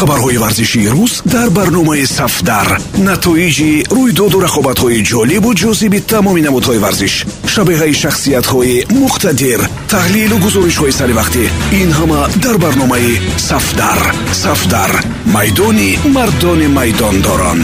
хабарҳои 0.00 0.38
варзишии 0.44 0.88
рӯз 0.96 1.12
дар 1.34 1.48
барномаи 1.58 2.04
сафдар. 2.18 2.68
Натоиҷи 3.08 3.72
рӯйдоду 3.96 4.38
рақобатҳои 4.46 5.04
ҷолибу 5.10 5.50
ҷозиби 5.62 6.00
тамоми 6.12 6.42
намудҳои 6.46 6.82
варзиш 6.84 7.14
шабеҳаи 7.52 7.94
шахсиятҳои 8.02 8.76
муқтадир 9.02 9.60
таҳлилу 9.92 10.36
гузоришҳои 10.44 10.96
саривақтӣ 11.00 11.44
ин 11.80 11.90
ҳама 11.98 12.20
дар 12.44 12.56
барномаи 12.64 13.12
сафдар. 13.48 14.00
Сафдар 14.44 14.90
майдони 15.34 15.90
мардони 16.16 16.68
майдондорон. 16.78 17.60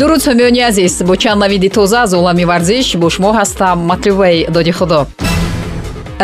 Дуруд 0.00 0.20
сомиёни 0.26 0.60
азиз 0.70 0.94
бо 1.08 1.14
чанд 1.22 1.40
навиди 1.44 1.68
тоза 1.76 1.98
аз 2.04 2.12
олами 2.20 2.44
варзиш 2.52 2.86
бо 3.00 3.06
шумо 3.14 3.30
ҳастам. 3.38 3.78
Матлубаи 3.90 4.46
доди 4.56 4.72
худо 4.78 5.00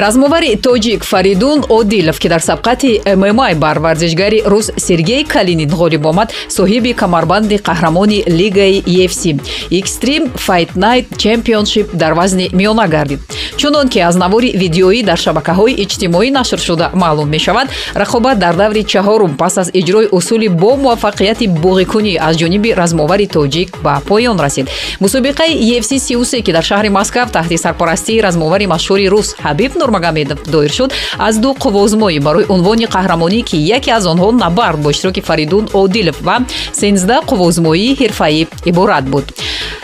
размовари 0.00 0.56
тоҷик 0.56 1.04
фаридун 1.04 1.64
одилов 1.68 2.18
ки 2.18 2.28
дар 2.28 2.40
сабқати 2.40 3.02
мма 3.16 3.54
бар 3.54 3.78
варзишгари 3.78 4.42
рус 4.46 4.70
сергей 4.76 5.24
калинин 5.24 5.70
ғолиб 5.70 6.06
омад 6.06 6.32
соҳиби 6.48 6.92
камарбанди 6.94 7.56
қаҳрамони 7.56 8.24
лигаи 8.28 8.82
ефс 9.04 9.26
extreme 9.70 10.26
fight 10.46 10.70
night 10.76 11.06
championship 11.16 11.96
дар 11.96 12.12
вазни 12.14 12.48
миёна 12.52 12.86
гардид 12.88 13.20
чунон 13.58 13.88
ки 13.88 13.98
аз 13.98 14.16
навори 14.16 14.50
видеоӣ 14.62 15.02
дар 15.02 15.18
шабакаҳои 15.24 15.74
иҷтимоӣ 15.84 16.30
нашр 16.38 16.58
шуда 16.66 16.90
маълум 16.94 17.28
мешавад. 17.28 17.68
Рақобат 17.94 18.36
дар 18.38 18.54
даври 18.56 18.82
чаҳорум 18.92 19.36
пас 19.36 19.58
аз 19.58 19.68
иҷрои 19.80 20.08
усули 20.18 20.48
бо 20.48 20.70
муваффақияти 20.84 21.46
боғикунӣ 21.64 22.12
аз 22.28 22.34
ҷониби 22.40 22.70
размовари 22.80 23.26
тоҷик 23.26 23.68
ба 23.84 23.94
поён 24.08 24.38
расид. 24.44 24.66
Мусобиқаи 25.00 25.52
ефс 25.76 25.90
33 25.92 26.42
ки 26.42 26.52
дар 26.52 26.64
шаҳри 26.70 26.88
москав 26.88 27.30
таҳти 27.36 27.56
сарпарастии 27.58 28.22
размовари 28.22 28.66
машҳури 28.66 29.08
рус 29.08 29.34
ҳабиб 29.44 29.72
нурмагомедов 29.80 30.38
доир 30.54 30.70
шуд 30.78 30.90
аз 31.18 31.34
ду 31.38 31.50
қувозмоӣ 31.64 32.20
барои 32.20 32.46
унвони 32.48 32.86
қаҳрамонӣ 32.86 33.42
ки 33.48 33.56
яке 33.56 33.90
аз 33.90 34.04
онҳо 34.12 34.28
набард 34.44 34.78
бо 34.82 34.90
иштироки 34.90 35.20
фаридун 35.20 35.64
одилов 35.74 36.18
ва 36.22 36.36
сенздаҳ 36.80 37.22
қувозмоии 37.30 37.96
ҳирфаӣ 38.00 38.46
иборат 38.70 39.04
буд. 39.12 39.24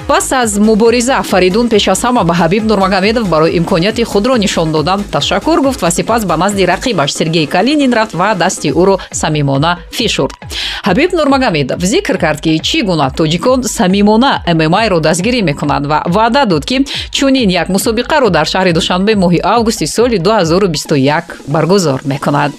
Пас 0.06 0.32
аз 0.32 0.58
мубориза 0.58 1.22
фаридун 1.22 1.68
пеш 1.68 1.88
аз 1.88 2.02
ҳама 2.04 2.24
ба 2.24 2.34
ҳабиб 2.34 2.62
нурмагомедов 2.70 3.28
барои 3.28 3.56
имконияти 3.64 4.04
худро 4.04 4.36
нишон 4.36 4.72
додан 4.72 5.02
ташаккур 5.10 5.62
гуфт 5.62 5.80
ва 5.82 5.90
сипас 5.90 6.24
ба 6.24 6.36
назди 6.36 6.64
рақибаш 6.64 7.10
сергей 7.10 7.46
калинин 7.46 7.92
рафт 7.94 8.12
ва 8.14 8.34
дасти 8.34 8.68
ӯро 8.68 8.98
самимона 9.10 9.78
фишурд. 9.90 10.34
Ҳабиб 10.84 11.10
нурмагомедов 11.16 11.80
зикр 11.80 12.18
кард 12.18 12.40
ки 12.40 12.58
чӣ 12.58 12.82
гуна 12.82 13.10
тоҷикон 13.10 13.62
самимона 13.62 14.42
ммиро 14.46 15.00
дастгирӣ 15.00 15.40
мекунанд 15.42 15.86
ва 15.86 16.02
ваъда 16.06 16.44
дод 16.46 16.64
ки 16.66 16.84
чунин 17.10 17.48
як 17.50 17.68
мусобиқаро 17.68 18.28
дар 18.30 18.46
шаҳри 18.46 18.72
душанбе 18.72 19.14
моҳи 19.14 19.40
августи 19.42 19.86
соли 19.86 20.18
2021 20.18 21.22
баргузор 21.48 22.00
мекунад 22.04 22.52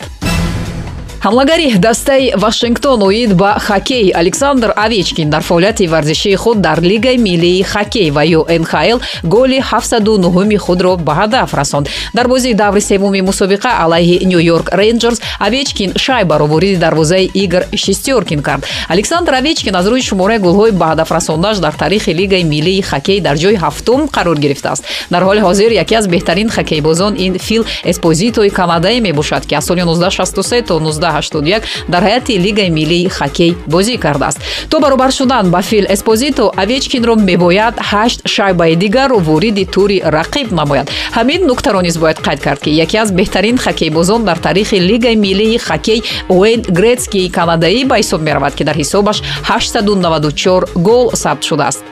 ҳамлагари 1.21 1.77
дастаи 1.77 2.33
вашингтон 2.35 3.02
оид 3.03 3.33
ба 3.35 3.58
хоккей 3.59 4.11
александр 4.11 4.73
овечкин 4.75 5.30
дар 5.30 5.41
фаъолияти 5.41 5.88
варзишии 5.88 6.35
худ 6.35 6.61
дар 6.61 6.81
лигаи 6.81 7.17
миллии 7.17 7.63
хоккей 7.63 8.11
ва 8.11 8.25
ё 8.25 8.45
нхл 8.47 8.99
голи 9.23 9.59
709 9.61 10.57
худро 10.57 10.97
ба 10.97 11.13
ҳадаф 11.13 11.53
расонд. 11.53 11.89
Дар 12.13 12.27
бозии 12.27 12.53
даври 12.53 12.81
севуми 12.81 13.22
мусобиқа 13.22 13.72
алайҳи 13.83 14.25
нью-йорк 14.25 14.69
рейнджерс 14.72 15.19
овечкин 15.39 15.94
шайбаро 15.97 16.45
вориди 16.45 16.75
дарвозаи 16.75 17.25
игр 17.33 17.66
шестёркин 17.75 18.41
кард. 18.41 18.66
Александр 18.88 19.33
овечкин 19.33 19.75
аз 19.75 19.85
рӯи 19.85 20.02
шумораи 20.02 20.38
голҳои 20.38 20.72
ба 20.72 20.85
ҳадаф 20.91 21.11
расондаш 21.11 21.57
дар 21.57 21.73
тарихи 21.73 22.11
лигаи 22.13 22.44
миллии 22.44 22.81
хоккей 22.81 23.19
дар 23.22 23.35
ҷои 23.38 23.55
ҳафтум 23.55 24.07
қарор 24.07 24.38
гирифтааст. 24.39 24.83
Дар 25.09 25.23
ҳоли 25.23 25.41
ҳозир 25.41 25.72
яке 25.72 25.95
аз 25.95 26.07
беҳтарин 26.07 26.50
хоккейбозон 26.50 27.16
ин 27.17 27.39
фил 27.39 27.66
эспозитои 27.83 28.50
канадаӣ 28.50 29.00
мебошад 29.02 29.45
ки 29.45 29.55
аз 29.55 29.66
соли 29.66 29.81
1963 29.81 30.61
то 30.61 30.79
19 30.79 31.14
81 31.16 31.61
дар 31.88 32.03
ҳайати 32.03 32.38
лигаи 32.45 32.69
миллии 32.69 33.09
хоккей 33.09 33.55
бозӣ 33.67 33.97
кардааст. 33.97 34.40
То 34.69 34.79
баробар 34.79 35.12
шудан 35.12 35.50
ба 35.50 35.62
фил 35.62 35.85
эспозито 35.90 36.51
овечкинро 36.63 37.16
мебояд 37.16 37.75
ҳашт 37.91 38.19
шайбаи 38.28 38.75
дигарро 38.75 39.17
вориди 39.19 39.66
тури 39.66 39.97
рақиб 40.17 40.47
намояд. 40.51 40.90
Ҳамин 41.17 41.45
нуктаро 41.45 41.81
низ 41.81 41.97
бояд 41.97 42.19
қайд 42.19 42.40
кард 42.45 42.59
ки 42.59 42.69
яке 42.69 42.97
аз 42.97 43.12
беҳтарин 43.12 43.57
хоккейбозон 43.57 44.23
дар 44.23 44.38
таърихи 44.38 44.79
лигаи 44.79 45.16
миллии 45.16 45.57
хоккей 45.57 46.03
уэйн 46.29 46.62
гретскии 46.62 47.29
канадаӣ 47.29 47.85
ба 47.85 47.95
ҳисоб 48.00 48.22
меравад 48.22 48.56
ки 48.56 48.63
дар 48.63 48.75
ҳисобаш 48.75 49.17
894 49.44 50.66
гол 50.75 51.11
сабт 51.13 51.44
шудааст. 51.44 51.84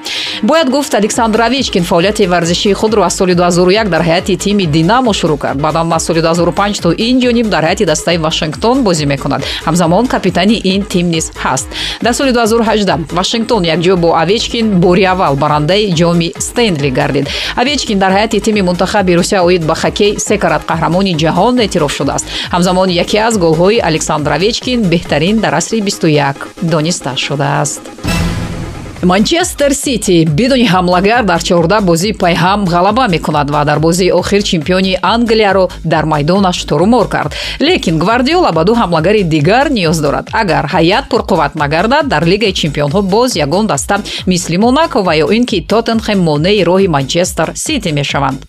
Бояд 0.44 0.70
гуфт 0.70 0.94
александр 0.94 1.42
овечкин 1.42 1.84
фаъолияти 1.84 2.26
варзишии 2.28 2.74
худро 2.74 3.02
аз 3.04 3.16
соли 3.16 3.36
2001 3.36 3.90
дар 3.90 4.02
ҳайати 4.02 4.38
тими 4.38 4.66
динамо 4.66 5.14
шурӯъ 5.14 5.38
кард. 5.38 5.62
Баъдан 5.62 5.94
аз 5.94 6.06
соли 6.06 6.22
2005 6.22 6.82
то 6.82 6.92
ин 6.92 7.20
ҷониб 7.22 7.48
дар 7.48 7.64
ҳайати 7.64 7.86
дастаи 7.86 8.18
вашингтон 8.18 8.84
бозӣ 8.84 9.03
мекунад. 9.06 9.42
Ҳамзамон 9.68 10.08
капитани 10.08 10.62
ин 10.64 10.82
тим 10.84 11.10
низ 11.10 11.32
ҳаст. 11.44 11.68
Дар 12.02 12.14
соли 12.14 12.32
2018 12.32 13.12
вашингтон 13.12 13.64
якҷо 13.64 13.96
бо 13.96 14.10
овечкин 14.24 14.80
бори 14.80 15.04
аввал 15.04 15.36
барандаи 15.36 15.94
ҷоми 16.00 16.34
стенли 16.40 16.90
гардид. 16.90 17.28
Овечкин 17.62 17.98
дар 18.00 18.12
ҳайати 18.12 18.42
тими 18.42 18.62
мунтахаби 18.62 19.18
русия 19.18 19.44
оид 19.44 19.66
ба 19.66 19.76
хоккей 19.76 20.20
се 20.20 20.38
карат 20.38 20.64
қаҳрамони 20.70 21.18
ҷаҳон 21.22 21.56
эътироф 21.66 21.94
шудааст. 21.98 22.26
Ҳамзамон 22.54 22.90
яке 23.04 23.18
аз 23.18 23.36
голҳои 23.38 23.80
александр 23.90 24.32
овечкин 24.38 24.80
беҳтарин 24.94 25.36
дар 25.44 25.54
асри 25.54 25.82
21 25.82 26.36
дониста 26.62 27.12
шудааст 27.18 27.82
манчестер 29.04 29.74
сити 29.74 30.26
бидуни 30.26 30.68
ҳамлагар 30.68 31.24
дар 31.24 31.44
чорда 31.44 31.82
бозӣ 31.82 32.14
пайҳам 32.14 32.66
ғалаба 32.66 33.08
мекунад 33.08 33.50
ва 33.50 33.66
дар 33.66 33.80
бозии 33.80 34.12
охир 34.12 34.42
чемпиони 34.44 34.98
англияро 35.02 35.70
дар 35.84 36.06
майдонаш 36.06 36.64
турумор 36.66 37.08
кард. 37.10 37.34
Лекин 37.60 38.00
гвардиола 38.00 38.52
ба 38.52 38.64
ду 38.64 38.74
ҳамлагари 38.74 39.24
дигар 39.24 39.70
ниёз 39.70 40.02
дорад. 40.02 40.30
Агар 40.32 40.66
ҳаят 40.68 41.06
пурқувват 41.10 41.56
нагардад 41.56 42.08
дар 42.08 42.24
лигаи 42.26 42.54
чемпионҳо 42.54 43.02
боз 43.02 43.36
ягон 43.36 43.68
даста 43.68 44.02
мисли 44.26 44.58
монако 44.58 45.02
ва 45.02 45.14
ё 45.16 45.28
ин 45.36 45.46
ки 45.46 45.62
тоттенхем 45.62 46.20
монеи 46.20 46.64
роҳи 46.64 46.88
манчестер 46.88 47.52
сити 47.56 47.92
мешаванд. 47.92 48.40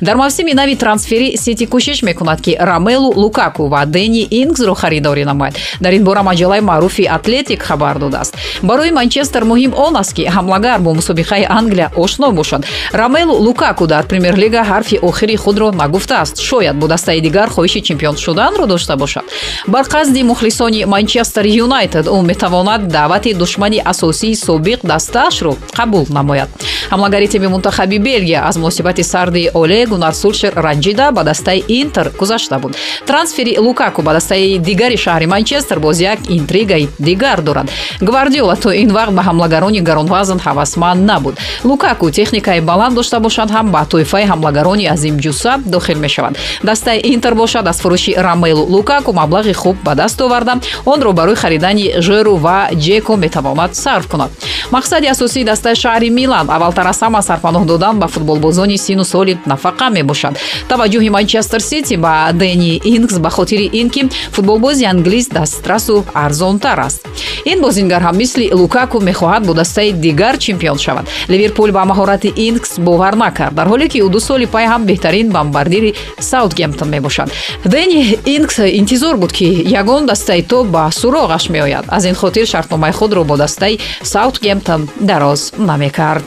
Дар 0.00 0.16
мавсими 0.16 0.54
нави 0.54 0.76
трансферӣ 0.76 1.36
сити 1.36 1.66
кӯшиш 1.66 2.04
мекунад 2.04 2.40
ки 2.40 2.56
рамелу 2.60 3.12
лукаку 3.16 3.68
ва 3.68 3.86
дени 3.86 4.28
ингзро 4.30 4.74
харидорӣ 4.74 5.24
намояд. 5.24 5.54
Дар 5.80 5.92
ин 5.92 6.04
бора 6.04 6.22
маҷалаи 6.22 6.60
маъруфи 6.60 7.04
атлетик 7.04 7.62
хабар 7.62 7.98
додааст. 7.98 8.34
Барои 8.62 8.90
манчестер 8.90 9.44
муҳим 9.44 9.74
он 9.74 10.03
аст 10.04 10.12
ки 10.16 10.22
ҳамлагар 10.36 10.78
бо 10.84 10.90
мусобиқаи 11.00 11.44
англия 11.48 11.88
ошно 12.04 12.28
бошад 12.38 12.62
рамелу 12.92 13.34
лукаку 13.46 13.86
дар 13.86 14.04
премер-лига 14.10 14.62
ҳарфи 14.70 14.96
охири 15.08 15.36
худро 15.36 15.68
нагуфтааст. 15.72 16.36
Шояд 16.48 16.76
бо 16.76 16.86
дастаи 16.86 17.20
дигар 17.20 17.48
хоҳиши 17.54 17.80
чемпион 17.88 18.16
шуданро 18.24 18.66
дошта 18.66 18.96
бошад. 18.96 19.24
Бар 19.66 19.84
қасди 19.94 20.22
мухлисони 20.22 20.84
манчестер 20.84 21.44
юнайтед 21.64 22.06
ӯ 22.06 22.22
метавонад 22.30 22.88
даъвати 22.88 23.34
душмани 23.34 23.80
асосии 23.92 24.34
собиқ 24.46 24.80
дастаашро 24.82 25.52
қабул 25.78 26.04
намояд. 26.10 26.48
Ҳамлагари 26.90 27.28
тими 27.28 27.46
мунтахаби 27.46 27.98
белгия 27.98 28.40
аз 28.48 28.56
муносибати 28.56 29.02
сарди 29.02 29.50
оле 29.54 29.86
гунар 29.86 30.14
сулшер 30.14 30.52
ранҷида 30.66 31.12
ба 31.12 31.22
дастаи 31.24 31.64
интер 31.68 32.06
гузашта 32.18 32.58
буд. 32.58 32.76
Трансфери 33.06 33.58
лукаку 33.58 34.02
ба 34.02 34.12
дастаи 34.12 34.58
дигари 34.58 34.96
шаҳри 34.96 35.26
манчестер 35.26 35.78
боз 35.78 36.00
як 36.00 36.18
интригаи 36.28 36.88
дигар 36.98 37.40
дорад. 37.40 37.66
Гвардиола 38.00 38.56
то 38.56 38.70
ин 38.82 38.90
вақт 38.90 39.12
ба 39.18 39.22
ҳамлагарони 39.28 39.80
гаронвазн 39.94 40.38
ҳавасманд 40.38 41.06
набуд. 41.06 41.38
Лукаку 41.64 42.10
техникаи 42.10 42.60
баланд 42.60 42.94
дошта 42.94 43.20
бошад 43.20 43.50
ҳам 43.50 43.70
ба 43.70 43.86
тоифаи 43.90 44.24
ҳамлагарони 44.26 44.86
азимҷуса 44.94 45.52
дохил 45.64 45.98
мешавад. 45.98 46.36
Дастаи 46.62 47.00
интер 47.14 47.34
бошад 47.34 47.68
аз 47.68 47.78
фурӯши 47.82 48.14
рамелу 48.16 48.66
лукаку 48.74 49.12
маблағи 49.12 49.52
хуб 49.52 49.76
ба 49.84 49.94
даст 49.94 50.20
оварда. 50.20 50.54
Онро 50.84 51.12
барои 51.12 51.34
харидани 51.34 51.94
жеру 51.98 52.36
ва 52.36 52.68
ҷеко 52.72 53.16
метавонад 53.16 53.76
сарф 53.76 54.06
кунад. 54.08 54.30
Мақсади 54.70 55.06
асосии 55.06 55.44
дастаи 55.44 55.74
шаҳри 55.74 56.10
милан. 56.10 56.46
Аввалтар 56.50 56.86
аз 56.86 57.00
ҳама 57.02 57.20
сарпаноҳ 57.22 57.64
додан 57.66 57.98
ба 57.98 58.06
футболбозони 58.08 58.78
сину 58.78 59.04
соли 59.04 59.38
нафақа 59.46 59.90
мебошад. 59.90 60.34
Таваҷҷӯҳи 60.68 61.10
манчестер 61.10 61.60
сити 61.60 61.96
ба 61.96 62.32
дени 62.32 62.80
ингс 62.84 63.18
ба 63.18 63.30
хотири 63.30 63.66
ин 63.80 63.90
ки 63.90 64.02
футболбози 64.32 64.84
англис 64.84 65.28
дастрасу 65.28 66.04
арзонтар 66.14 66.80
аст. 66.80 67.06
Ин 67.44 67.60
бозингар 67.60 68.02
ҳам 68.02 68.16
мисли 68.16 68.50
лукаку 68.52 68.98
мехоҳад 69.00 69.42
бо 69.46 69.52
дастаи 69.54 69.83
дигар 69.92 70.38
чемпион 70.38 70.78
шавад. 70.78 71.06
Ливерпул 71.28 71.70
ба 71.72 71.84
маҳорати 71.84 72.32
ингс 72.36 72.78
бовар 72.78 73.14
накард. 73.14 73.54
Дар 73.54 73.68
ҳоле 73.68 73.88
ки 73.88 73.98
ӯ 74.02 74.08
ду 74.08 74.20
соли 74.20 74.46
пай 74.46 74.66
ҳам 74.66 74.84
беҳтарин 74.84 75.30
бамбардири 75.30 75.94
саутгемптон 76.18 76.88
мебошад. 76.88 77.30
Дени 77.64 78.18
ингс 78.24 78.58
интизор 78.58 79.16
буд 79.16 79.32
ки 79.32 79.46
ягон 79.80 80.06
дастаи 80.06 80.42
тоб 80.42 80.66
ба 80.68 80.90
суроғаш 80.90 81.50
меояд. 81.50 81.84
Аз 81.88 82.04
ин 82.04 82.14
хотир 82.14 82.46
шартномаи 82.46 82.92
худро 82.92 83.24
бо 83.24 83.36
дастаи 83.36 83.78
саутгемптон 84.02 84.88
дароз 85.00 85.52
намекард 85.58 86.24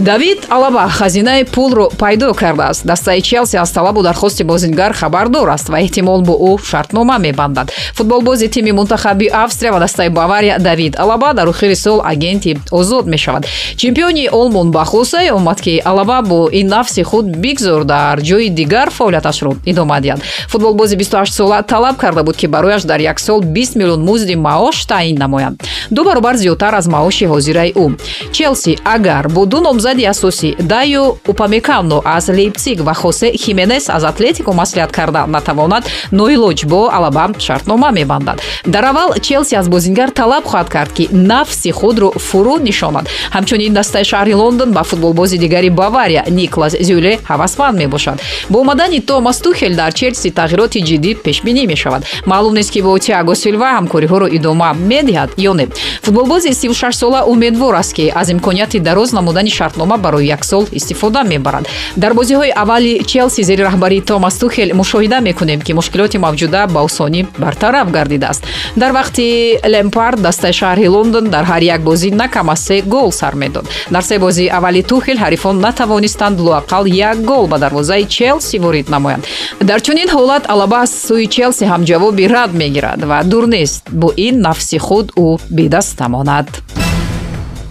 давид 0.00 0.46
алаба 0.48 0.88
хазинаи 0.88 1.44
пулро 1.44 1.88
пайдо 1.98 2.34
кардааст. 2.34 2.86
Дастаи 2.86 3.22
челси 3.22 3.56
аз 3.56 3.72
талабу 3.72 4.02
дархости 4.02 4.42
бозингар 4.42 4.92
хабардор 4.92 5.48
аст 5.48 5.68
ва 5.68 5.80
эҳтимол 5.80 6.22
бо 6.22 6.32
ӯ 6.32 6.64
шартнома 6.64 7.18
мебандад. 7.18 7.72
Футболбози 7.94 8.48
тими 8.48 8.72
мунтахаби 8.72 9.28
австрия 9.32 9.72
ва 9.72 9.78
дастаи 9.78 10.08
бавария 10.08 10.58
давид 10.58 10.98
алаба 10.98 11.32
дар 11.34 11.48
охири 11.48 11.74
сол 11.74 12.00
агенти 12.04 12.58
озод 12.70 13.06
мешавад. 13.06 13.46
Чемпиони 13.76 14.28
олмон 14.32 14.70
ба 14.70 14.84
хулосае 14.84 15.32
омад 15.32 15.60
ки 15.60 15.82
алаба 15.84 16.22
бо 16.22 16.48
ин 16.52 16.68
нафси 16.68 17.02
худ 17.02 17.26
бигзор 17.26 17.84
дар 17.84 18.20
ҷои 18.20 18.48
дигар 18.48 18.90
фаъолияташро 18.90 19.56
идома 19.64 20.00
диҳад. 20.00 20.20
Футболбози 20.48 20.96
28 20.96 21.32
сола 21.32 21.62
талаб 21.62 21.96
карда 21.96 22.22
буд 22.22 22.36
ки 22.36 22.46
барояш 22.46 22.82
дар 22.82 23.00
як 23.00 23.20
сол 23.20 23.40
20 23.42 23.76
миллион 23.78 24.04
музди 24.04 24.34
маош 24.34 24.84
таъин 24.84 25.16
намоянд. 25.18 25.62
Ду 25.90 26.04
баробар 26.04 26.36
зиёдтар 26.36 26.74
аз 26.74 26.86
маоши 26.86 27.24
ҳозираи 27.24 27.72
ӯ. 27.72 27.98
Челси 28.32 28.78
агар 28.84 29.28
бо 29.28 29.46
ду 29.46 29.60
номзади 29.90 30.04
асосӣ 30.04 30.54
дайо 30.58 31.16
упамекано 31.28 32.02
аз 32.04 32.28
лейпциг 32.28 32.80
ва 32.80 32.94
хосе 32.94 33.32
хименес 33.36 33.88
аз 33.88 34.04
атлетико 34.04 34.52
маслиҳат 34.52 34.92
карда. 34.92 35.26
Натавонад 35.26 35.84
ноилоҷ 36.12 36.66
бо 36.66 36.90
алаба 36.92 37.30
шартнома 37.38 37.90
мебандад. 37.90 38.40
Дар 38.66 38.84
аввал 38.84 39.14
челси 39.20 39.54
аз 39.54 39.68
бозингар 39.68 40.10
талаб 40.10 40.44
хоҳад 40.44 40.68
кард 40.68 40.92
ки 40.92 41.08
нафси 41.12 41.70
худро 41.70 42.10
фурӯ 42.10 42.62
нишонад. 42.62 43.08
Ҳамчунин 43.34 43.72
дастаи 43.72 44.04
шаҳри 44.04 44.34
лондон 44.34 44.70
ба 44.72 44.82
футболбози 44.82 45.38
дигари 45.38 45.70
бавария 45.70 46.24
никлас 46.30 46.74
зюле 46.80 47.18
ҳавасманд 47.28 47.76
мебошад. 47.78 48.20
Бо 48.50 48.60
омадани 48.60 49.00
томас 49.00 49.38
тухел 49.38 49.74
дар 49.74 49.92
челси 49.92 50.28
тағйироти 50.30 50.80
ҷиддӣ 50.88 51.14
пешбинӣ 51.24 51.66
мешавад. 51.66 52.02
Маълум 52.26 52.54
нест 52.54 52.70
ки 52.70 52.80
бо 52.82 52.98
тиаго 52.98 53.34
силва 53.34 53.68
ҳамкориҳоро 53.78 54.26
идома 54.36 54.70
медиҳад 54.90 55.30
ё 55.50 55.52
не. 55.58 55.66
Футболбози 56.02 56.48
36 56.48 56.92
сола 56.92 57.24
умедвор 57.26 57.74
аст 57.74 57.92
ки 57.94 58.12
аз 58.14 58.28
имконияти 58.30 58.78
дароз 58.78 59.12
намудани 59.12 59.50
шартнома 59.70 59.96
барои 59.98 60.26
як 60.26 60.44
сол 60.44 60.66
истифода 60.72 61.22
мебарад. 61.24 61.68
Дар 61.96 62.12
бозиҳои 62.14 62.50
аввали 62.50 63.02
челси 63.04 63.42
зери 63.42 63.62
раҳбарии 63.62 64.00
томас 64.00 64.38
тухел 64.38 64.74
мушоҳида 64.74 65.20
мекунем 65.20 65.60
ки 65.60 65.72
мушкилоти 65.72 66.18
мавҷуда 66.18 66.66
ба 66.66 66.80
осонӣ 66.82 67.26
бартараф 67.38 67.90
гардидааст. 67.90 68.44
Дар 68.76 68.92
вақти 68.92 69.58
лемпард 69.64 70.20
дастаи 70.22 70.52
шаҳри 70.52 70.88
лондон 70.88 71.30
дар 71.30 71.44
ҳар 71.44 71.62
як 71.62 71.80
бозӣ 71.80 72.10
на 72.10 72.28
кам 72.28 72.50
аз 72.50 72.60
се 72.60 72.82
гол 72.82 73.12
сар 73.12 73.34
медод. 73.34 73.68
Дар 73.90 74.02
се 74.02 74.18
бозии 74.18 74.48
аввали 74.48 74.82
тухел 74.82 75.16
ҳарифон 75.16 75.60
натавонистанд 75.60 76.40
луақал 76.40 76.84
як 76.86 77.24
гол 77.24 77.46
ба 77.46 77.58
дарвозаи 77.58 78.04
челси 78.06 78.58
ворид 78.58 78.88
намоянд. 78.88 79.24
Дар 79.60 79.80
чунин 79.80 80.08
ҳолат 80.08 80.44
алаба 80.48 80.78
аз 80.82 80.90
сӯи 81.08 81.26
челси 81.28 81.64
ҳам 81.64 81.84
ҷавоби 81.84 82.28
рад 82.28 82.52
мегирад 82.54 83.04
ва 83.04 83.22
дур 83.24 83.46
нест 83.46 83.82
бо 83.90 84.12
ин 84.16 84.40
нафси 84.40 84.78
худ 84.78 85.06
ӯ 85.16 85.38
бедаст 85.50 85.98
тамонад 85.98 86.79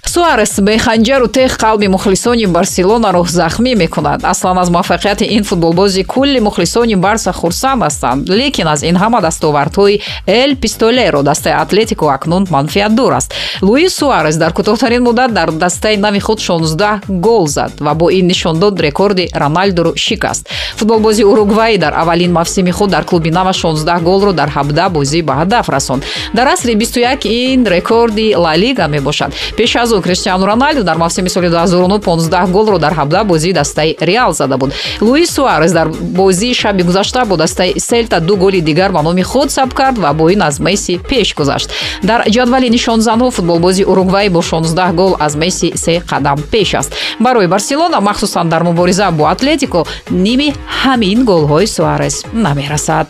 суарес 0.10 0.58
беханҷару 0.66 1.28
теғ 1.30 1.54
қалби 1.62 1.88
мухлисони 1.88 2.48
барселонаро 2.48 3.24
захмӣ 3.30 3.76
мекунад. 3.76 4.24
Аслан 4.24 4.58
аз 4.58 4.70
муваффақияти 4.70 5.26
ин 5.38 5.44
футболбози 5.44 6.04
кулли 6.04 6.40
мухлисони 6.40 6.96
барса 6.96 7.32
хурсанд 7.32 7.84
ҳастанд. 7.84 8.30
Лекин 8.30 8.68
аз 8.68 8.82
ин 8.84 8.96
ҳама 8.98 9.22
дастовардҳои 9.22 10.02
эл 10.26 10.56
пистолеро 10.56 11.22
дастаи 11.24 11.54
атлетико 11.54 12.08
акнун 12.10 12.48
манфиатдор 12.50 13.14
аст. 13.14 13.34
Луис 13.62 13.96
суарес 13.96 14.38
дар 14.38 14.52
кӯтоҳтарин 14.54 15.04
муддат 15.04 15.34
дар 15.34 15.52
дастаи 15.52 15.98
нави 15.98 16.20
худ 16.20 16.40
16 16.40 17.00
гол 17.10 17.48
зад 17.48 17.72
ва 17.80 17.94
бо 17.94 18.10
ин 18.10 18.28
нишондод 18.28 18.82
рекорди 18.82 19.30
роналдоро 19.36 19.94
шикаст. 19.96 20.50
Футболбози 20.76 21.24
уругвай 21.24 21.78
дар 21.78 21.94
аввалин 21.94 22.32
мавсими 22.32 22.72
худ 22.72 22.90
дар 22.90 23.04
клуби 23.06 23.32
нава 23.32 23.54
16 23.54 24.02
голро 24.02 24.34
дар 24.34 24.50
17 24.50 24.90
бозӣ 24.90 25.22
ба 25.22 25.34
ҳадаф 25.34 25.70
расонд. 25.70 26.04
Дар 26.34 26.48
асри 26.48 26.76
21 26.76 27.26
ин 27.26 27.68
рекорди 27.68 28.36
ла 28.36 28.58
лига 28.58 28.88
мебошад. 28.88 29.34
Пеш 29.58 29.76
аз 29.76 29.92
ӯ 29.92 29.99
криштиану 30.02 30.46
роналду 30.46 30.84
дар 30.84 30.98
мавсими 30.98 31.30
соли 31.30 31.48
2009 31.48 32.00
15 32.00 32.52
голро 32.52 32.78
дар 32.78 32.94
17 32.94 33.24
бозии 33.24 33.54
дастаи 33.54 33.96
реал 34.02 34.34
зада 34.34 34.58
буд. 34.58 34.74
Луис 35.02 35.32
суарес 35.32 35.72
дар 35.72 35.90
бозии 35.90 36.54
шаби 36.54 36.84
гузашта 36.84 37.26
бо 37.26 37.38
дастаи 37.38 37.80
селта 37.80 38.20
ду 38.20 38.36
голи 38.36 38.62
дигар 38.62 38.92
ба 38.92 39.02
номи 39.02 39.24
худ 39.24 39.52
сабт 39.52 39.74
кард 39.74 39.98
ва 39.98 40.14
бо 40.14 40.30
ин 40.30 40.42
аз 40.42 40.60
месси 40.60 41.00
пеш 41.10 41.36
гузашт. 41.36 41.72
Дар 42.04 42.24
ҷадвали 42.28 42.70
нишонзанҳо 42.70 43.32
футболбози 43.32 43.86
уругвай 43.86 44.30
бо 44.30 44.42
16 44.42 44.94
гол 44.94 45.16
аз 45.20 45.36
месси 45.36 45.72
се 45.76 46.02
қадам 46.02 46.42
пеш 46.52 46.74
аст. 46.74 46.94
Барои 47.20 47.48
барселона 47.48 48.02
махсусан 48.02 48.50
дар 48.50 48.64
мубориза 48.64 49.12
бо 49.12 49.26
атлетико 49.26 49.86
ними 50.12 50.54
ҳамин 50.84 51.24
голҳои 51.24 51.68
суарес 51.68 52.26
намерасад 52.34 53.08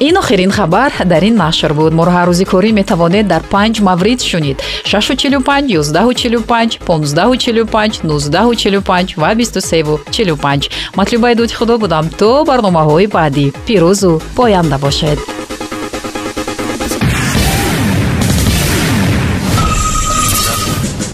ин 0.00 0.16
охирин 0.16 0.50
хабар 0.50 0.92
дар 1.04 1.22
ин 1.24 1.36
нашр 1.36 1.72
буд. 1.74 1.92
Моро 1.92 2.10
ҳар 2.10 2.28
рӯзи 2.30 2.44
корӣ 2.44 2.72
метавонед 2.72 3.26
дар 3.28 3.42
панҷ 3.52 3.80
маврид 3.80 4.20
шунид. 4.30 4.58
645 4.84 5.70
145 5.70 6.78
1545 6.86 8.02
1945 8.04 9.16
ва 9.16 9.34
2345 9.34 10.70
матлубаи 10.96 11.34
дуди 11.34 11.54
худо 11.54 11.78
будам. 11.78 12.10
То 12.20 12.44
барномаҳои 12.44 13.06
баъдӣ. 13.06 13.46
Пирӯзу 13.66 14.20
поянда 14.36 14.78
бошед 14.78 15.18